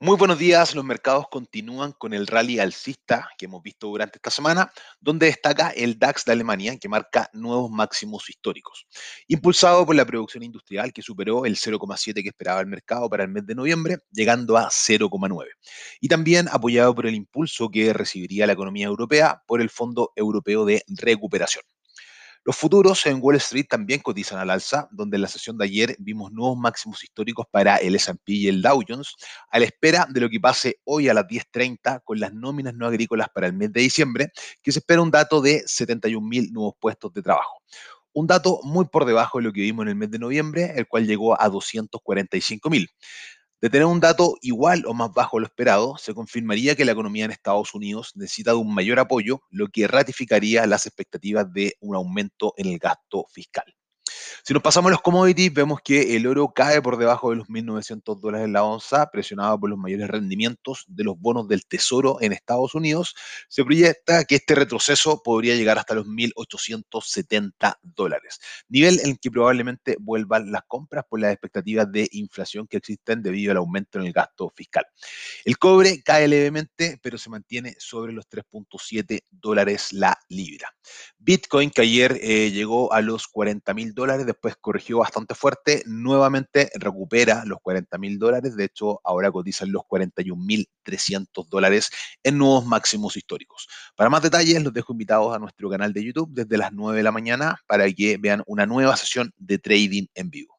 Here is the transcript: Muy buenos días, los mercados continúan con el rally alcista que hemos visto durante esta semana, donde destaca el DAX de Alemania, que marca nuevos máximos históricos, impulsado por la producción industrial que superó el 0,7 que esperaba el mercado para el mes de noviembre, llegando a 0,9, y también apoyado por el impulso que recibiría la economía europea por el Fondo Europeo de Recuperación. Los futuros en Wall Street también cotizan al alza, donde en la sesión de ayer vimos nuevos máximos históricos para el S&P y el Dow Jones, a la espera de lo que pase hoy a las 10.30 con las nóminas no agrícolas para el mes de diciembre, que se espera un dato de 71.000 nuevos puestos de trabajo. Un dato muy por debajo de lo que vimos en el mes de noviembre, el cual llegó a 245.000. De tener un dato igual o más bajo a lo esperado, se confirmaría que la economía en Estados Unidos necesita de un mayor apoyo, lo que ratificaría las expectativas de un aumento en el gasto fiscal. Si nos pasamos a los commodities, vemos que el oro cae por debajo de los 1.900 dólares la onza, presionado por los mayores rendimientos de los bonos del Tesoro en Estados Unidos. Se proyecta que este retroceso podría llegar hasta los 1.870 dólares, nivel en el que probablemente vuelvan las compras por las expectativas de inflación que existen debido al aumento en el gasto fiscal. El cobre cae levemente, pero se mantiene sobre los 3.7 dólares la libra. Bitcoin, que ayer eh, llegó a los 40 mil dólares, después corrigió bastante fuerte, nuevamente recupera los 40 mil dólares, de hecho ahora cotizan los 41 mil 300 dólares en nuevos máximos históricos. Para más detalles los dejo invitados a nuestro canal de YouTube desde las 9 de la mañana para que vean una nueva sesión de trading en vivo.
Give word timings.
Muy 0.00 0.16
buenos 0.16 0.38
días, 0.38 0.76
los 0.76 0.84
mercados 0.84 1.26
continúan 1.28 1.90
con 1.90 2.14
el 2.14 2.28
rally 2.28 2.60
alcista 2.60 3.28
que 3.36 3.46
hemos 3.46 3.64
visto 3.64 3.88
durante 3.88 4.18
esta 4.18 4.30
semana, 4.30 4.70
donde 5.00 5.26
destaca 5.26 5.70
el 5.70 5.98
DAX 5.98 6.24
de 6.24 6.30
Alemania, 6.30 6.78
que 6.78 6.88
marca 6.88 7.28
nuevos 7.32 7.68
máximos 7.68 8.30
históricos, 8.30 8.86
impulsado 9.26 9.84
por 9.84 9.96
la 9.96 10.04
producción 10.04 10.44
industrial 10.44 10.92
que 10.92 11.02
superó 11.02 11.44
el 11.46 11.56
0,7 11.56 12.22
que 12.22 12.28
esperaba 12.28 12.60
el 12.60 12.68
mercado 12.68 13.10
para 13.10 13.24
el 13.24 13.30
mes 13.30 13.44
de 13.44 13.56
noviembre, 13.56 13.96
llegando 14.12 14.56
a 14.56 14.68
0,9, 14.70 15.46
y 16.00 16.06
también 16.06 16.46
apoyado 16.48 16.94
por 16.94 17.08
el 17.08 17.16
impulso 17.16 17.68
que 17.68 17.92
recibiría 17.92 18.46
la 18.46 18.52
economía 18.52 18.86
europea 18.86 19.42
por 19.48 19.60
el 19.60 19.68
Fondo 19.68 20.12
Europeo 20.14 20.64
de 20.64 20.84
Recuperación. 20.86 21.64
Los 22.48 22.56
futuros 22.56 23.04
en 23.04 23.18
Wall 23.20 23.36
Street 23.36 23.66
también 23.68 24.00
cotizan 24.00 24.38
al 24.38 24.48
alza, 24.48 24.88
donde 24.90 25.18
en 25.18 25.20
la 25.20 25.28
sesión 25.28 25.58
de 25.58 25.66
ayer 25.66 25.94
vimos 25.98 26.32
nuevos 26.32 26.56
máximos 26.56 27.04
históricos 27.04 27.44
para 27.50 27.76
el 27.76 27.94
S&P 27.94 28.32
y 28.32 28.48
el 28.48 28.62
Dow 28.62 28.80
Jones, 28.88 29.16
a 29.50 29.58
la 29.58 29.66
espera 29.66 30.06
de 30.08 30.18
lo 30.18 30.30
que 30.30 30.40
pase 30.40 30.80
hoy 30.84 31.10
a 31.10 31.12
las 31.12 31.26
10.30 31.26 32.00
con 32.04 32.18
las 32.18 32.32
nóminas 32.32 32.72
no 32.72 32.86
agrícolas 32.86 33.28
para 33.34 33.48
el 33.48 33.52
mes 33.52 33.70
de 33.74 33.82
diciembre, 33.82 34.32
que 34.62 34.72
se 34.72 34.78
espera 34.78 35.02
un 35.02 35.10
dato 35.10 35.42
de 35.42 35.62
71.000 35.64 36.50
nuevos 36.50 36.72
puestos 36.80 37.12
de 37.12 37.20
trabajo. 37.20 37.60
Un 38.14 38.26
dato 38.26 38.60
muy 38.62 38.86
por 38.86 39.04
debajo 39.04 39.36
de 39.36 39.44
lo 39.44 39.52
que 39.52 39.60
vimos 39.60 39.82
en 39.82 39.90
el 39.90 39.96
mes 39.96 40.10
de 40.10 40.18
noviembre, 40.18 40.72
el 40.74 40.88
cual 40.88 41.06
llegó 41.06 41.38
a 41.38 41.50
245.000. 41.50 42.88
De 43.60 43.70
tener 43.70 43.86
un 43.86 44.00
dato 44.00 44.34
igual 44.42 44.84
o 44.86 44.94
más 44.94 45.12
bajo 45.12 45.36
a 45.36 45.40
lo 45.40 45.46
esperado, 45.46 45.96
se 45.96 46.12
confirmaría 46.12 46.74
que 46.74 46.84
la 46.84 46.90
economía 46.92 47.24
en 47.24 47.30
Estados 47.30 47.72
Unidos 47.72 48.12
necesita 48.16 48.50
de 48.50 48.56
un 48.56 48.74
mayor 48.74 48.98
apoyo, 48.98 49.42
lo 49.50 49.68
que 49.68 49.86
ratificaría 49.86 50.66
las 50.66 50.86
expectativas 50.86 51.52
de 51.52 51.74
un 51.80 51.94
aumento 51.94 52.52
en 52.56 52.66
el 52.66 52.78
gasto 52.78 53.26
fiscal. 53.32 53.77
Si 54.48 54.54
nos 54.54 54.62
pasamos 54.62 54.88
a 54.88 54.92
los 54.92 55.02
commodities, 55.02 55.52
vemos 55.52 55.80
que 55.84 56.16
el 56.16 56.26
oro 56.26 56.54
cae 56.54 56.80
por 56.80 56.96
debajo 56.96 57.28
de 57.28 57.36
los 57.36 57.48
1.900 57.48 58.18
dólares 58.18 58.48
la 58.48 58.64
onza, 58.64 59.10
presionado 59.10 59.60
por 59.60 59.68
los 59.68 59.78
mayores 59.78 60.08
rendimientos 60.08 60.86
de 60.88 61.04
los 61.04 61.20
bonos 61.20 61.48
del 61.48 61.66
Tesoro 61.66 62.16
en 62.22 62.32
Estados 62.32 62.74
Unidos. 62.74 63.14
Se 63.50 63.62
proyecta 63.62 64.24
que 64.24 64.36
este 64.36 64.54
retroceso 64.54 65.22
podría 65.22 65.54
llegar 65.54 65.76
hasta 65.76 65.92
los 65.92 66.06
1.870 66.06 67.76
dólares, 67.82 68.40
nivel 68.70 69.00
en 69.00 69.10
el 69.10 69.18
que 69.20 69.30
probablemente 69.30 69.98
vuelvan 70.00 70.50
las 70.50 70.62
compras 70.66 71.04
por 71.06 71.20
las 71.20 71.30
expectativas 71.30 71.92
de 71.92 72.08
inflación 72.12 72.66
que 72.66 72.78
existen 72.78 73.22
debido 73.22 73.50
al 73.50 73.58
aumento 73.58 73.98
en 73.98 74.06
el 74.06 74.14
gasto 74.14 74.50
fiscal. 74.56 74.86
El 75.44 75.58
cobre 75.58 76.02
cae 76.02 76.26
levemente, 76.26 76.98
pero 77.02 77.18
se 77.18 77.28
mantiene 77.28 77.74
sobre 77.78 78.14
los 78.14 78.26
3.7 78.30 79.24
dólares 79.30 79.92
la 79.92 80.18
libra. 80.30 80.72
Bitcoin, 81.18 81.70
que 81.70 81.82
ayer 81.82 82.18
eh, 82.22 82.50
llegó 82.50 82.92
a 82.92 83.00
los 83.00 83.26
40 83.28 83.74
mil 83.74 83.94
dólares, 83.94 84.26
después 84.26 84.56
corrigió 84.56 84.98
bastante 84.98 85.34
fuerte, 85.34 85.82
nuevamente 85.86 86.70
recupera 86.74 87.44
los 87.44 87.58
40 87.60 87.98
mil 87.98 88.18
dólares, 88.18 88.56
de 88.56 88.64
hecho 88.64 89.00
ahora 89.04 89.30
cotizan 89.30 89.72
los 89.72 89.82
41 89.86 90.42
mil 90.42 90.68
300 90.82 91.48
dólares 91.48 91.90
en 92.22 92.38
nuevos 92.38 92.66
máximos 92.66 93.16
históricos. 93.16 93.68
Para 93.96 94.10
más 94.10 94.22
detalles 94.22 94.62
los 94.62 94.72
dejo 94.72 94.92
invitados 94.92 95.34
a 95.34 95.38
nuestro 95.38 95.68
canal 95.70 95.92
de 95.92 96.04
YouTube 96.04 96.30
desde 96.32 96.56
las 96.56 96.72
9 96.72 96.98
de 96.98 97.02
la 97.02 97.12
mañana 97.12 97.60
para 97.66 97.90
que 97.92 98.16
vean 98.16 98.42
una 98.46 98.66
nueva 98.66 98.96
sesión 98.96 99.32
de 99.36 99.58
trading 99.58 100.06
en 100.14 100.30
vivo. 100.30 100.57